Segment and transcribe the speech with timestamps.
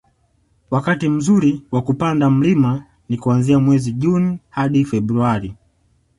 [0.71, 5.55] wakati mzuri kwa kupanda mlima ni kuanzia mwezi Juni hadi Februari